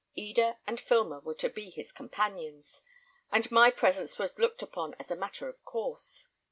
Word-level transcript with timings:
Eda 0.15 0.57
and 0.65 0.79
Filmer 0.81 1.19
were 1.19 1.35
to 1.35 1.47
be 1.47 1.69
his 1.69 1.91
companions, 1.91 2.81
and 3.31 3.51
my 3.51 3.69
presence 3.69 4.17
was 4.17 4.39
looked 4.39 4.63
upon 4.63 4.95
as 4.95 5.11
a 5.11 5.15
matter 5.15 5.47
of 5.47 5.63
course. 5.63 6.27